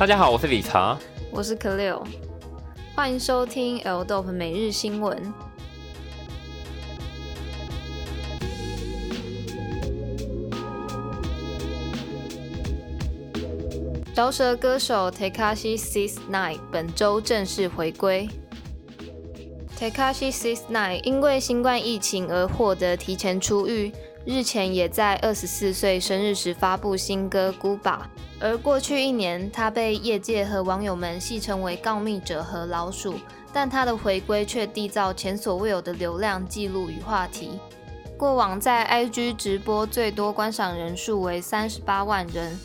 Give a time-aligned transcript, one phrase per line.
[0.00, 0.98] 大家好，我是理查，
[1.30, 2.04] 我是 k l e
[2.96, 5.14] 欢迎收听 L Dope 每日新闻。
[14.14, 18.26] 饶舌歌手 Takashi Six Nine 本周正式回归。
[19.78, 23.92] Takashi Six Nine 因为新冠疫情而获得提前出狱，
[24.24, 27.98] 日前也在二十四岁生日时发布新歌《Guba》。
[28.40, 33.14] 而过去一年，他被业界和网友们戏称为“告密者”和“老鼠”，
[33.52, 37.60] 但他的回归却缔造前所未有的流量记录与话题。
[38.16, 42.58] 过往在 IG 直播最多观赏人数为三十八万人，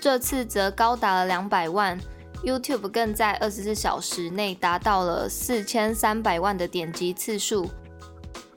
[0.00, 1.98] 这次则高达了两百万。
[2.44, 7.68] YouTube 更在二十四小时内达到了四千三百万的点击次数，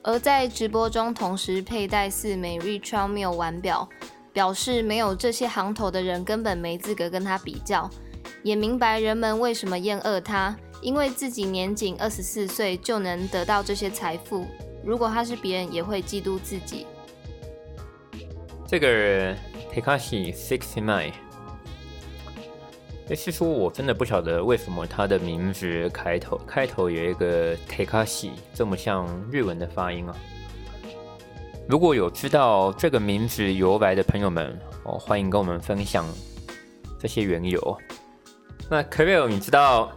[0.04, 3.90] 而在直播中同时佩戴四枚 r e c h a r m i l 腕表，
[4.34, 7.90] 表示没有这些行头的人根本没资格跟他比较，
[8.44, 14.48] 也明白人们为什么厌恶他，因为自己年仅二十四岁就能得到这些财富，
[14.84, 16.86] 如果他是别人也会嫉妒自己。
[18.68, 19.38] 这个人
[19.74, 21.14] Takashi Sixty Nine。
[23.14, 30.16] 是说，我真的不晓得为什么他的名字开头开头有一个 Takashi，这么像日文的发音啊。
[31.68, 36.06] 如果有知道这个名字由来的朋友们，哦，欢迎跟我们分享
[37.00, 37.78] 这些缘由。
[38.70, 39.92] 那 k a r l 你知道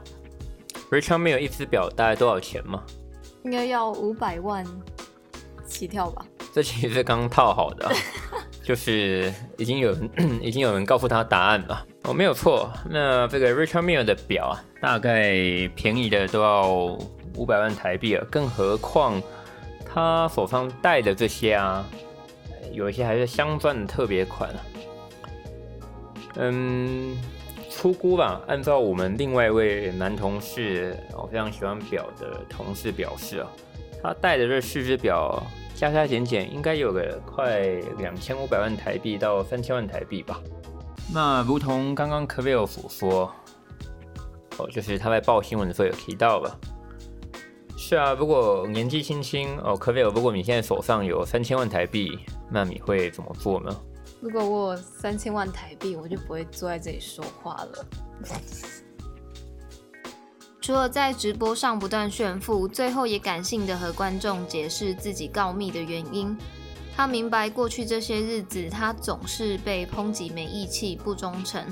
[0.91, 2.83] Richard Mille 一只表大概多少钱吗？
[3.45, 4.65] 应该要五百万
[5.67, 6.25] 起跳吧？
[6.53, 7.91] 这其实是刚套好的。
[8.63, 12.73] 就是已经有人 已经有人告诉他答案了哦，没有错。
[12.89, 15.33] 那这个 Richard Mille 的表啊，大概
[15.75, 16.97] 便宜的都要
[17.37, 19.21] 五百万台币了，更何况
[19.95, 21.87] 他手上戴的这些啊，
[22.73, 24.53] 有一些还是镶钻的特别款。
[26.35, 27.17] 嗯，
[27.71, 33.49] 出估吧，按照我们另外一位男同事我，非常喜欢表的同事表示啊，
[34.03, 35.41] 他戴的这四只表。
[35.77, 37.59] 加加减减应该有个快
[37.99, 40.41] 两千五百万台币到三千万台币吧。
[41.13, 43.33] 那如同刚刚 k v i l 所说，
[44.57, 46.57] 哦，就是他在报新闻的时候有提到了。
[47.77, 52.19] 是啊，如果年纪轻轻哦 k v i l 如果你现在手上有三千万台币，
[52.51, 53.77] 那你会怎么做呢？
[54.21, 57.87] 如果我三千万台币，我就不会坐在这里说话了。
[60.63, 66.35] 除了在直播上不断炫富，最后也感性的和观众解释自己告密的原因。
[66.97, 71.63] 他明白过去这些日子，他总是被抨击没义气、不忠诚。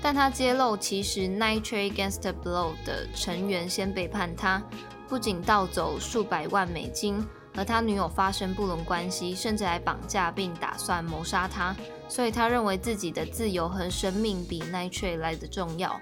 [0.00, 4.62] 但他揭露，其实 Nitrate Gangster Blow 的成员先背叛他，
[5.08, 7.26] 不仅盗走数百万美金，
[7.56, 11.74] 和他女友发生不伦关系，甚至还绑架并打算谋杀他。
[12.08, 15.98] 所以他认为自己的自由和生命比 Nitrate 来的重要。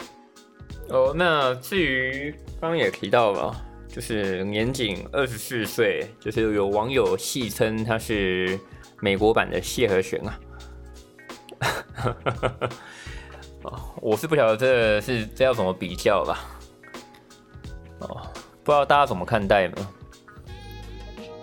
[0.88, 3.54] 哦，那至于刚刚也提到了，
[3.88, 8.58] 就是年仅二十四岁，就是有网友戏称他是
[9.00, 10.40] 美国版的谢和弦啊。
[13.62, 16.60] 哦，我是不晓得这是这要怎么比较吧。
[17.98, 18.28] 哦，
[18.66, 19.76] 不知道大家怎么看待呢？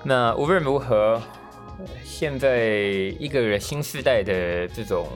[0.03, 1.21] 那无论如何，
[2.03, 2.67] 现在
[3.17, 5.07] 一个新时代的这种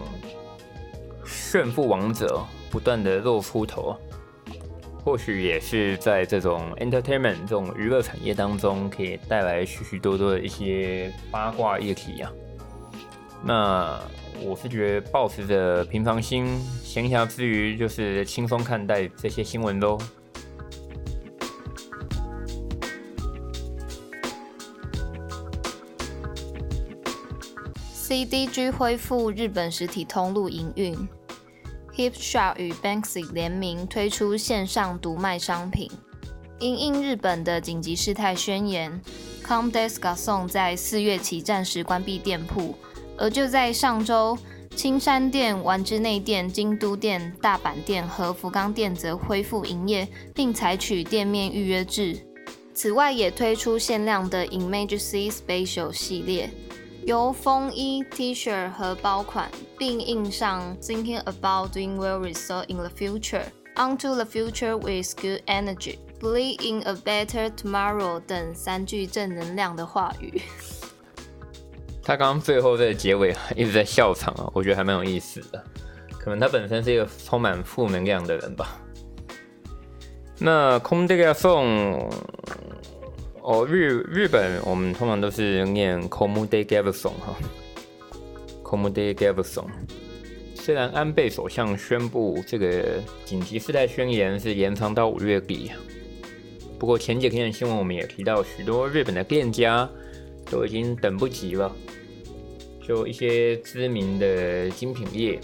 [1.25, 2.41] 炫富王者
[2.71, 3.93] 不断的露出头。
[5.03, 12.31] 或许也是在这种 entertainment 这种娱乐产业当中，可以带来许许多多的一些八卦议题啊。
[13.43, 13.99] 那
[14.41, 19.97] 我是觉得，保持着平常心，闲暇之余就是轻松看待这些新闻喽。
[28.07, 30.95] CDG 恢复日本实体通路营运。
[31.97, 35.91] Hip Shop 与 Banksy 联名推出线上独卖商品，
[36.57, 39.01] 因应日本的紧急事态宣言
[39.45, 42.73] ，Comdesk 送在四月起暂时关闭店铺。
[43.17, 44.37] 而就在上周，
[44.73, 52.17] 青山店、丸之内店、京都店、大阪店和福冈店则恢复营业，并采取店面预约制。
[52.73, 56.49] 此外，也推出限量的 Emergency Special 系列。
[57.07, 59.49] 由风衣、T 恤和包款，
[59.79, 63.43] 并印上 "Thinking about doing well result in the future,
[63.77, 70.41] onto the future with good energy, believe in a better tomorrow" 等三句正能量的话语。
[72.03, 75.63] 他刚刚最后在结尾一直在笑场啊，我觉得还蛮有意思的。
[76.19, 78.77] 可能他本身是一个充满负能量的人吧。
[80.39, 82.11] 那空这个送。
[83.47, 87.33] 哦，日日本我们通常都是念 Komude g a v e s o n 哈
[88.61, 89.87] ，Komude g a v e s o n
[90.53, 95.71] 虽然安倍首相宣布这个紧急事态宣言是延长到五月底，
[96.77, 99.89] 不过前几天的新闻我们也提到，许多日本的店家
[100.51, 101.73] 都已经等不及了，
[102.85, 105.39] 就一些知名的精品业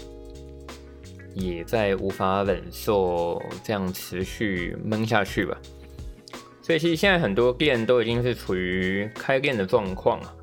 [1.34, 5.58] 也在无法忍受这样持续闷下去吧。
[6.64, 10.34] 所以其实现在很多店都已经是处于开店的状况啊。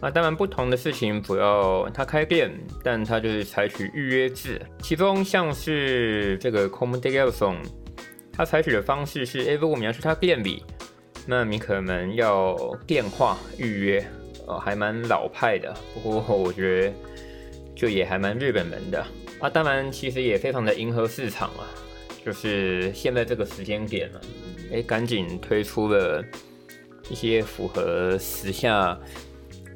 [0.00, 2.48] 那当然，不同的事情主要它开店，
[2.84, 4.64] 但它就是采取预约制。
[4.80, 7.56] 其中像是这个 Common d e l s o n
[8.32, 10.62] 它采取的方式是：哎，如果你要去他店里，
[11.26, 12.56] 那你可能要
[12.86, 14.06] 电话预约，
[14.46, 15.74] 哦，还蛮老派的。
[16.00, 16.94] 不过我觉得
[17.74, 19.04] 就也还蛮日本人的。
[19.40, 21.66] 啊，当然其实也非常的迎合市场啊，
[22.28, 24.20] 就是现在这个时间点了。
[24.70, 26.22] 哎，赶紧推出了
[27.08, 28.98] 一些符合时下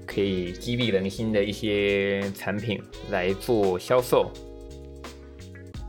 [0.04, 2.78] 可以激励人心的一些产品
[3.10, 4.30] 来做销售。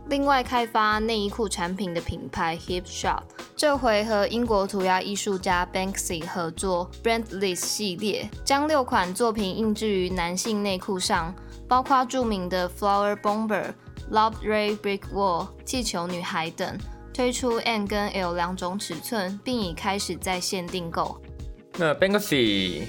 [0.07, 3.23] 另外，开发内衣裤产品的品牌 Hip Shop，
[3.57, 11.35] 这回和英国涂鸦艺术家 Banksy 合作 Brandless 系列，将六款作品印制于男性内裤上，
[11.67, 13.73] 包括著名的 Flower Bomber、
[14.11, 16.77] Love Ray Brick Wall、气球女孩等。
[17.13, 21.15] 推出 M 跟 L 两种尺寸，并已开始在线订购。
[21.77, 22.81] 那 Banksy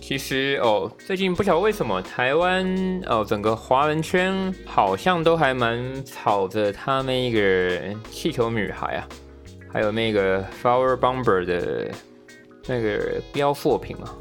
[0.00, 9.08] 其实哦，最近不晓得为什么台湾哦，整个华人圈好像都还蛮炒着他那个气球女孩啊，
[9.70, 11.90] 还有那个 Flower Bomber 的
[12.66, 14.16] 那个标货品啊。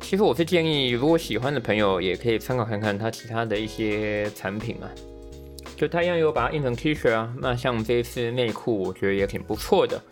[0.00, 4.86] 其实我是建议，如果喜欢的朋友也可以参考看看他其他的一些产品啊。
[5.76, 10.02] 就他一样有把它印成 T 恤啊，那像这次内裤，我觉得也挺不错的，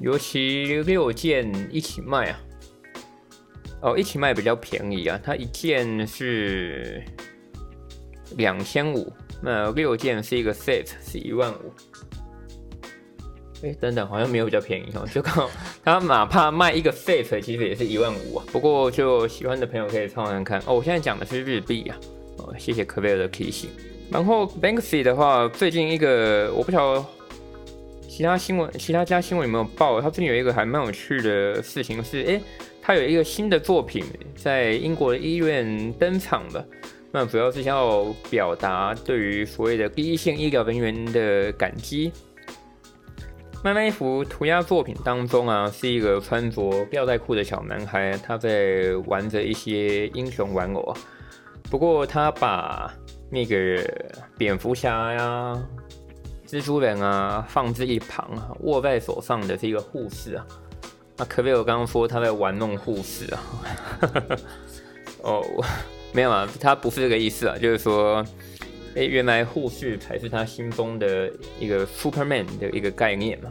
[0.00, 2.40] 尤其六件一起卖啊，
[3.82, 7.00] 哦，一起卖比较便宜啊，它一件是
[8.36, 11.72] 两千五，那六件是一个 set 是一万五，
[13.62, 15.48] 哎，等等，好像没有比较便宜哦，就刚
[15.84, 20.42] 它哪怕卖一个 set，其实也是一万五啊，不过就喜欢的朋友可以参考看。
[20.42, 21.96] 看哦，我现在讲的是日币啊，
[22.38, 23.70] 哦，谢谢科贝尔的提醒。
[24.10, 27.04] 然后 Banksy 的话，最近一个我不晓得
[28.08, 30.00] 其他新闻、其他家新闻有没有报。
[30.00, 32.40] 他最近有一个还蛮有趣的事情是，哎，
[32.80, 36.64] 他有一个新的作品在英国的医院登场了。
[37.12, 42.10] 那主要是要表达对于所谓的第一线医疗人员的感激。
[43.62, 50.94] 那那一幅涂鸦作品当中啊，是一个穿着吊带裤的小男孩，他在玩着一些英雄玩偶。
[51.70, 52.94] 不过他把
[53.30, 53.82] 那个
[54.36, 55.62] 蝙蝠侠呀、
[56.46, 60.46] 蜘蛛人啊，放置一旁啊，握在手上的是一个护士啊。
[61.16, 63.42] 那可贝尔刚刚说他在玩弄护士啊。
[65.22, 65.44] 哦，
[66.12, 68.24] 没有啊，他不是这个意思啊，就是说，
[68.94, 73.50] 哎，原来护士才是他心中的一个 Superman 的一个概念嘛。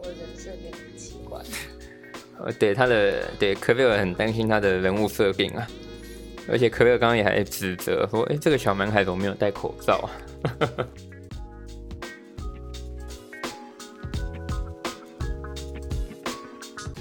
[0.00, 1.40] 我人设变很奇怪。
[2.40, 5.66] 呃，对他的，对科贝尔很担心他的人物设定啊。
[6.48, 10.10] 而且可乐刚刚也还指责说：“哎，这个小男孩怎么没有戴口罩啊？”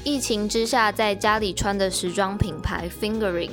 [0.03, 3.49] 疫情之下，在家里穿的时装品牌 Fingering，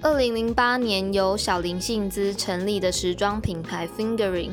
[0.00, 4.52] 二零零八年由小林幸之成立的时装品牌 Fingering，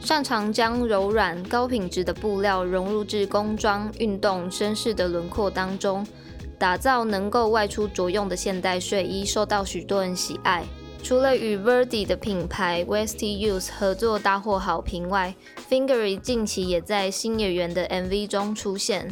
[0.00, 6.06] 擅长将柔软高品质的布料融入至工装、运动、绅士的轮廓当中。
[6.58, 10.64] 打造能够外出着用的现代睡衣，受到许多人喜爱。
[11.02, 15.32] 除了与 Verdi 的品牌 Westy Youth 合作大获好评外
[15.70, 19.06] ，Fingery 近期也在新演员的 MV 中出现。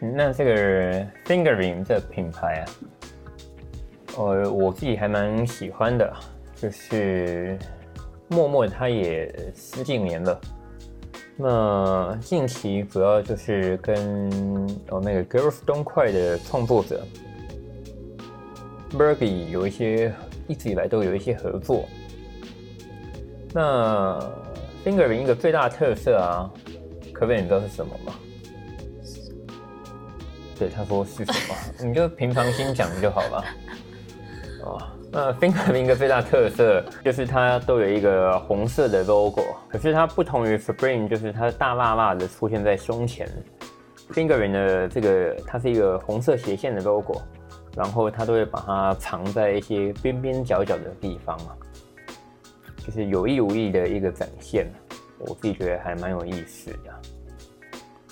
[0.00, 2.64] 那这个 Fingering 这品牌啊，
[4.16, 6.14] 呃，我自己还蛮喜欢的，
[6.54, 7.58] 就是
[8.28, 10.40] 默默他也十几年了。
[11.42, 13.96] 那近期主要就是跟
[14.90, 17.02] 哦那个 Girls Don't Cry 的创作者
[18.90, 20.12] Bergie 有一些
[20.46, 21.88] 一直以来都有一些合作。
[23.54, 24.20] 那
[24.84, 26.50] Fingering 一个最大的特色啊，
[27.12, 28.14] 可不可以你知道是什么吗？
[30.58, 31.54] 对，他说是什么？
[31.88, 33.44] 你就平常心讲就好了。
[34.62, 34.99] 哦。
[35.12, 43.28] 那 Finger 一个最大特色就是它都有一个红色的 logo，可是它不同于 Supreme，就是它大辣辣的出现在胸前。
[44.12, 47.20] fingering 的这个它是一个红色斜线的 logo，
[47.76, 51.58] 然后它都会把它藏在一些边边角角的地方啊，
[52.84, 54.68] 就是有意无意的一个展现，
[55.18, 57.00] 我自己觉得还蛮有意思的。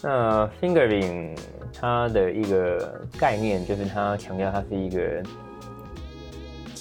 [0.02, 1.38] 那 Fingering
[1.80, 5.22] 它的一个概念就是它强调它是一个。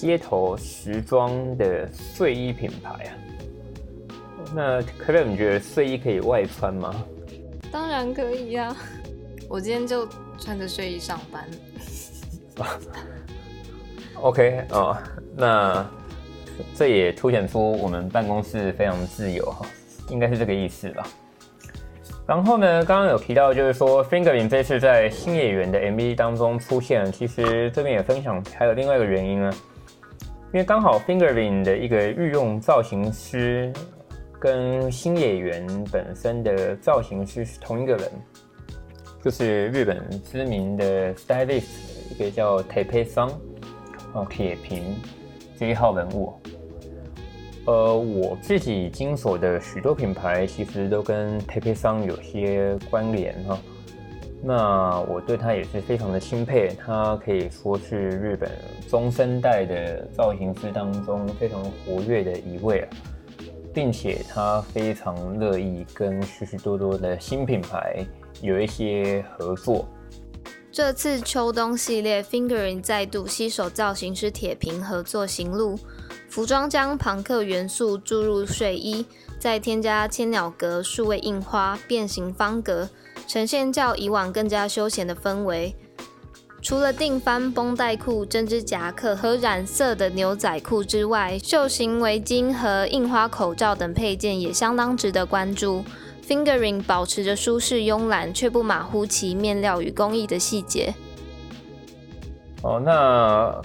[0.00, 3.10] 街头时装的睡衣品牌啊，
[4.54, 6.94] 那可乐，你觉得睡衣可以外穿吗？
[7.72, 8.76] 当然可以呀，
[9.48, 11.44] 我今天就穿着睡衣上班。
[14.14, 14.96] OK 哦，
[15.36, 15.84] 那
[16.76, 19.66] 这也凸显出我们办公室非常自由哈，
[20.10, 21.08] 应该是这个意思吧。
[22.24, 29.52] 然后呢，刚刚有提到就是说，Fingerling 这次在新演员的 MV 当中出现，其实这边也分享还有另外一个原因呢，
[30.52, 33.72] 因为刚好 Fingerling 的一个御用造型师
[34.40, 38.10] 跟新演员本身的造型师是同一个人，
[39.22, 41.64] 就是日本知名的 stylist
[42.10, 43.30] 一个叫 Tepe 桑。
[44.14, 44.96] 哦，铁平
[45.58, 46.32] 这一号人物，
[47.66, 53.58] 呃，我自己经手的许多品牌其实都跟 t 佩桑有些关联哈。
[54.40, 58.50] 那我对他也是非常的钦佩，他可以说是日本
[58.88, 62.88] 中生代的造型师当中非常活跃的一位啊，
[63.74, 68.06] 并且他非常乐意跟许许多多的新品牌
[68.40, 69.86] 有一些合作。
[70.70, 75.76] 这次秋冬系列，Fingering 再度携手造型师铁平合作行路，
[76.28, 79.04] 服装将朋克元素注入睡衣，
[79.40, 82.88] 再添加千鸟格数位印花、变形方格，
[83.28, 85.76] 呈现较以往更加休闲的氛围。
[86.60, 95.84] 除了定番绷带裤、针织夹克和染色的牛仔裤之外，袖型围巾和印花口罩等配件也相当值得关注。
[96.26, 100.92] Fingering 保持着舒适慵懒，却不马虎其面料与工艺的细节。
[102.62, 103.62] 哦，那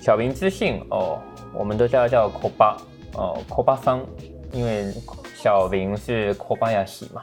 [0.00, 1.20] 小明知性哦，
[1.52, 2.76] 我们都叫他叫 Koba
[3.12, 4.04] 哦，Koba 桑，
[4.52, 4.92] 因为
[5.36, 7.22] 小林是 Kobayashi 嘛。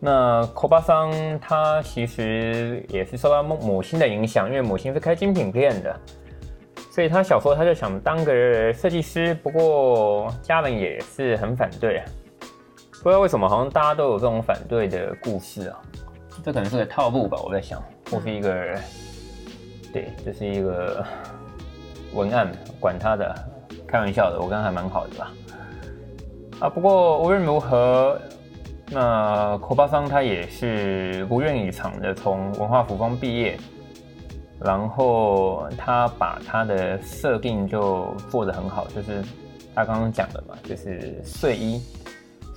[0.00, 6.00] 那 Koba 桑他其实也是受到母母亲的影响，因为母亲是开精品店的，
[6.92, 12.04] 所以他小时候他就想当个设计师，不过家人也是很反对啊。
[13.02, 15.80] 不知道为什么，好像大家都有这种反对的故事啊。
[16.44, 18.50] 这可能是个套路吧，我在想，或是一个，
[19.92, 21.04] 对，这是一个
[22.12, 23.34] 文案，管他的，
[23.86, 25.32] 开玩笑的，我刚刚还蛮好的吧。
[26.60, 28.20] 啊，不过无论如何，
[28.90, 33.58] 那口巴桑他也是如愿以偿的从文化服装毕业，
[34.58, 39.22] 然后他把他的设定就做得很好，就是
[39.74, 41.82] 他刚刚讲的嘛，就是睡衣。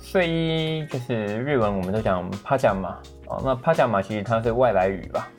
[0.00, 3.40] 睡衣就是日文，我们都讲帕加马哦。
[3.44, 5.30] 那帕加马其实它是外来语吧。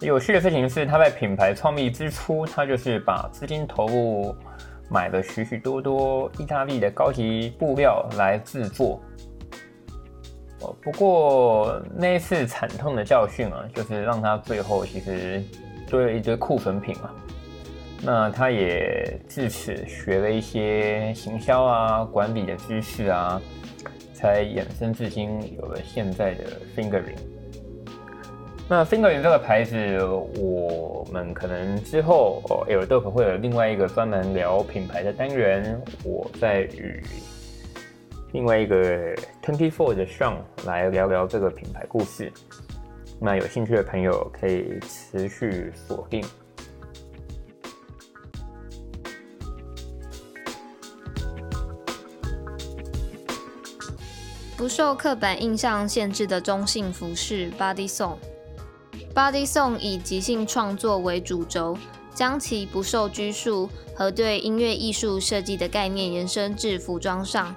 [0.00, 4.34] 有趣的事情是，他在品牌创立之初，他就是把资金投入
[4.88, 9.00] 买了许许多多意大利的高级布料来制作。
[10.60, 15.42] 哦，不过那一次惨痛的教训啊，就是让他最后其实
[15.88, 17.14] 堆了一堆库存品啊。
[18.02, 23.40] 那他也自此学了一些行销啊、管理的知识啊，
[24.14, 27.18] 才衍生至今有了现在的 Fingering。
[28.68, 29.76] 那 Fingering 这个牌子，
[30.38, 37.02] 我们可能之后哦 a i r d o p 会有另外一个专门聊品牌的单元，我再与
[38.32, 42.32] 另外一个 Twenty Four 的 Sean 来聊聊这个品牌故事。
[43.20, 46.24] 那有兴趣的朋友可以持续锁定。
[54.56, 58.16] 不受刻板印象限制的中性服饰 Body Song。
[59.12, 61.76] Body Song 以即兴创作为主轴，
[62.14, 67.54] 将其不受拘束和对音乐艺术设计的概念延伸至服装上。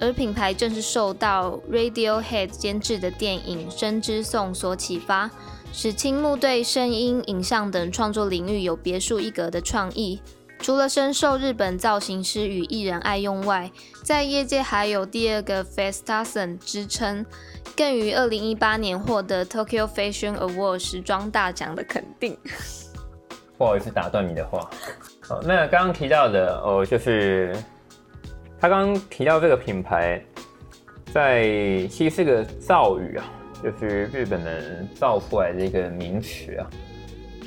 [0.00, 5.30] 而品牌正是受到 Radiohead 监制的电影《生之颂》所启发，
[5.72, 10.20] 使青木对声音、影像等创作领域有别树一格的创意。
[10.58, 13.70] 除了深受日本造型师与艺人爱用外，
[14.02, 17.24] 在业界还有第二个 Festason 之称，
[17.74, 22.36] 更于二零一八年获得 Tokyo Fashion Award 时装大奖的肯定。
[23.56, 24.70] 不好意思打断你的话。
[25.20, 27.56] 好，那刚刚提到的哦，就是
[28.60, 30.20] 他刚刚提到这个品牌，
[31.14, 31.44] 在
[31.88, 33.24] 其实是个造语啊，
[33.64, 36.68] 就是日本人造出来的一个名词啊。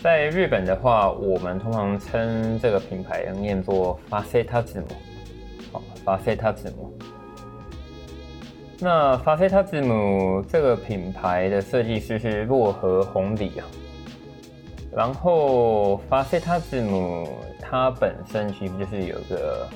[0.01, 4.87] 在日本的话，我们通常称这个品牌念作法塞塔字母，
[5.71, 6.91] 好，法塞塔字母。
[8.79, 13.65] 那法塞塔字母这个品牌的设计师是洛河红里啊。
[14.91, 17.29] 然后法塞塔字母
[17.61, 19.67] 它本身其实就是有个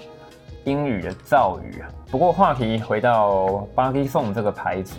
[0.68, 1.90] 英语的造语啊。
[2.12, 4.96] 不过话题回到巴黎颂这个牌子，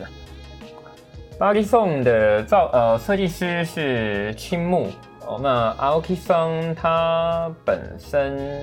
[1.39, 4.89] 巴黎颂的造呃设计师是青木。
[5.27, 8.63] 哦，那 Aoki s o n g 他本身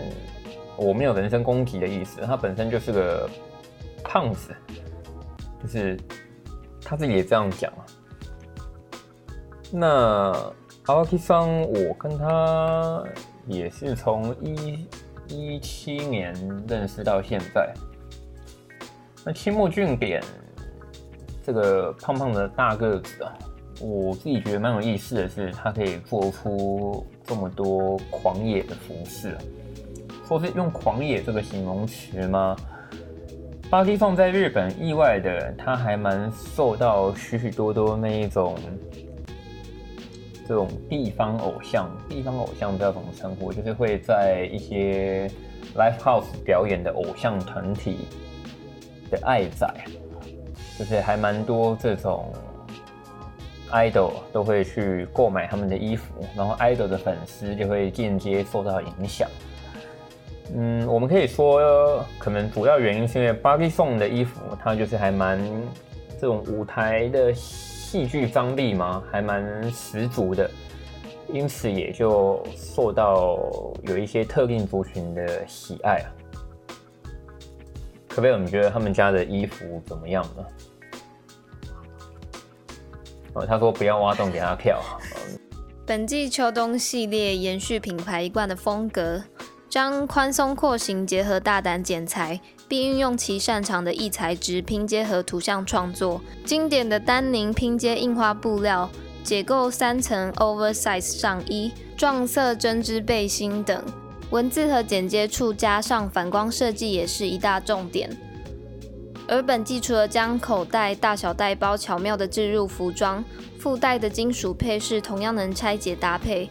[0.75, 3.29] 我没有人身攻击的意思，他本身就是个
[4.03, 4.55] 胖子，
[5.61, 5.95] 就是
[6.83, 7.85] 他自己也这样讲啊。
[9.71, 10.33] 那
[10.87, 13.03] 阿基桑，我跟他
[13.45, 14.87] 也是从一
[15.27, 16.33] 一七年
[16.67, 17.73] 认识到现在。
[19.25, 20.21] 那青木俊典
[21.43, 23.33] 这个胖胖的大个子啊，
[23.81, 29.35] 我自己觉得蛮有意思的是，他可以做出这么多狂野的服饰。
[30.27, 32.55] 说是用狂野这个形容词吗？
[33.69, 38.55] 巴基放在日本，意外的他还蛮受到许许多多那一种
[40.47, 45.29] 这种地方偶像，地方偶像不知道怎么称呼，就是会在一些
[45.75, 48.07] live house 表演的偶像团体
[49.09, 49.67] 的爱仔，
[50.77, 52.31] 就是还蛮多这种
[53.71, 59.27] idol 都会去购买他们的衣服，然后 idol 的粉丝就会间接受到影响。
[60.53, 65.39] 嗯，我们可以说，可能主要原因是因为 Bobby Song 的衣服，它就是还蛮
[66.21, 67.33] 这种舞台的
[67.85, 70.49] 戏剧张力吗，还蛮十足的，
[71.31, 73.37] 因此也就受到
[73.83, 76.09] 有一些特定族群的喜爱啊。
[78.09, 80.45] 可贝尔，你觉得他们家的衣服怎么样呢？
[83.33, 84.81] 哦，他说不要挖洞给他跳。
[85.85, 89.23] 本季秋冬系列延续品牌一贯的风格。
[89.75, 96.21] 将宽松廓形结合大胆剪裁，并运用其擅长的异材质拼接和图像创作。
[96.45, 98.89] 经典的丹宁拼接印花布料，
[99.21, 103.83] 解构三层 oversize 上衣，撞色针织背心等。
[104.29, 108.09] 文字和剪接处加上反光设计也是一大重点。
[109.27, 113.21] 而本季除了将口袋、大小袋包巧妙的置入服装，
[113.59, 116.49] 附带的金属配饰同样能拆解搭配。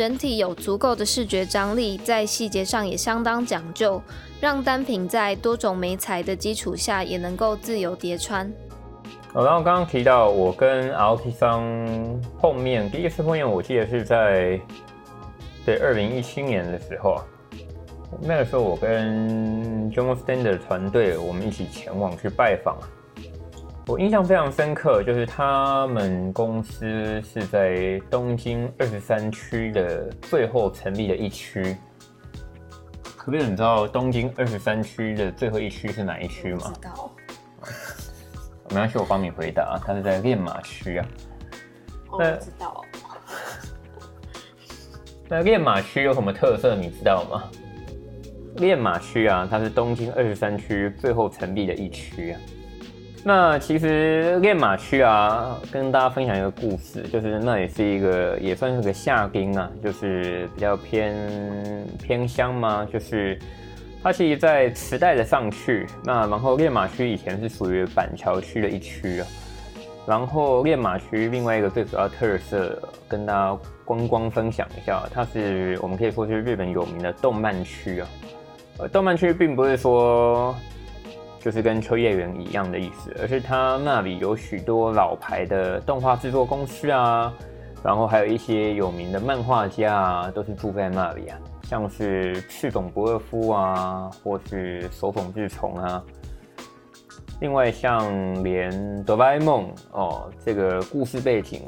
[0.00, 4.00] 整体有足够的视觉张力，在细节上也相当讲究，
[4.40, 8.50] 让单品在多种媒材的基础下也能够自由叠穿。
[9.34, 11.62] 哦，然后刚刚提到我跟 l k 桑
[12.40, 14.58] 碰面，第一次碰面我记得是在
[15.66, 17.24] 对二零一七年的时候啊，
[18.22, 22.88] 那个时候我跟 John Stand 的团队我们一起前往去拜访啊。
[23.86, 31.76] 我印象非常深刻，就是他们公司是在东京二十三区的最后成立的一区。
[33.16, 36.72] 可不可以你知道东京二十三区的最后一区是哪一区吗？
[36.72, 37.10] 知道。
[38.68, 41.06] 没关系，我帮你回答，它是在练马区啊。
[42.10, 42.84] 我知道。
[45.28, 46.76] 那练马区有什么特色？
[46.76, 47.42] 你知道吗？
[48.56, 52.40] 练马区啊，它是东京二十三区最后成立的一区啊。
[53.22, 61.14] 那其实练马区啊，跟大家分享一个故事，就是那也是一个也算是个下町啊，就是比较偏
[62.02, 63.38] 偏乡嘛，就是
[64.02, 65.86] 它其实，在池袋的上去。
[66.02, 69.26] 那然后练马区以前是属于板桥区的一区啊，
[70.06, 78.08] 然后练马区另外一个最主要特色，跟大家观光分享一下，它是我们可以说是日本有名的动漫区啊。
[78.78, 80.54] 呃，动漫区并不是说。
[81.40, 87.32] 就是跟秋叶原一样的意思，而是它那里有许多老牌的动画制作公司啊，
[87.82, 96.04] 然后还有一些有名的漫画家啊，都是住在那里啊，像是赤冢不二夫啊，或是手冢治虫啊。
[97.40, 101.62] 另外，像连哆啦 A 梦哦，这个故事背景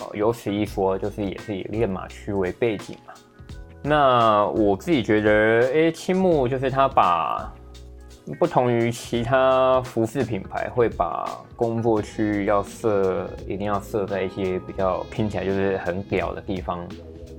[0.00, 3.14] 哦，有此一说，就是也是以练马区为背景嘛。
[3.80, 7.48] 那我自己觉得，哎，青木就是他把。
[8.38, 16.86] 不同于其他服饰品牌，会把工作区要设，一定要设在一些比较拼起来就是很屌的地方。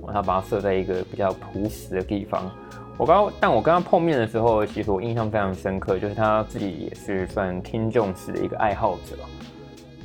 [0.06, 2.48] 然后把它设在一个比较朴实的地方。
[2.96, 9.16] 我刚，但我跟他碰面的时候，其实我印象非常深刻，就是他自己也是算 King Jones 的一个爱好者，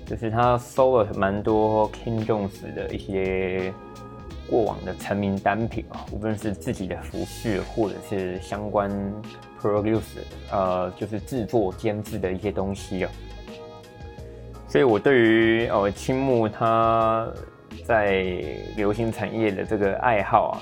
[0.07, 3.71] 就是他收了蛮多 King Jones 的一些
[4.49, 8.89] 过往的成名单品啊，无论是自己的服饰或者是相关。
[9.61, 10.19] produce，
[10.51, 13.11] 呃，就是制作监制的一些东西啊，
[14.67, 17.27] 所以我对于呃青木他
[17.85, 18.11] 在
[18.75, 20.55] 流行产业的这个爱好啊，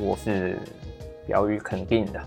[0.00, 0.58] 我是
[1.26, 2.20] 表予肯定的。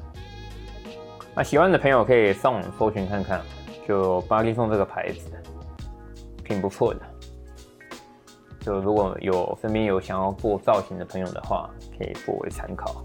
[1.36, 3.42] 那喜欢的朋友可以上网搜寻看看，
[3.88, 5.30] 就巴黎颂这个牌子，
[6.44, 7.02] 挺不错的。
[8.60, 13.04] 就如果有身边有想要做造型的朋友的话，可以作为参考。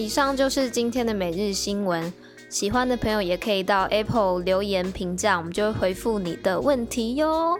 [0.00, 2.10] 以上就是今天的每日新闻，
[2.48, 7.54] 喜欢的朋友也可以到 Apple 留言评价，我们就会回复你的问题哟。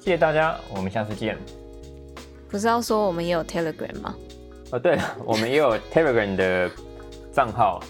[0.00, 1.36] 谢谢大家，我们下次见。
[2.48, 4.14] 不是要说我们也有 Telegram 吗？
[4.70, 6.70] 哦，对了， 我们也有 Telegram 的
[7.34, 7.82] 账号。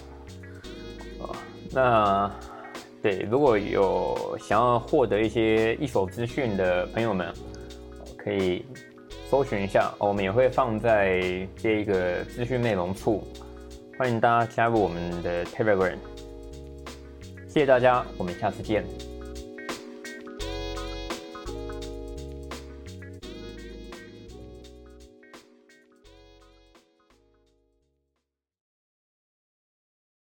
[1.19, 1.33] 哦，
[1.71, 2.29] 那
[3.01, 7.33] 对，如果有想要获得一些一手资讯的朋友们，
[8.17, 8.65] 可以
[9.29, 13.23] 搜寻一下，我们也会放在这个资讯内容处，
[13.99, 15.97] 欢迎大家加入我们的 Telegram。
[17.49, 18.85] 谢谢大家，我们下次见。